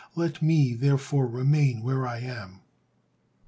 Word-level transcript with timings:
Let 0.15 0.41
me 0.41 0.73
therefore 0.73 1.27
remain 1.27 1.83
where 1.83 2.07
I 2.07 2.21
am." 2.21 2.61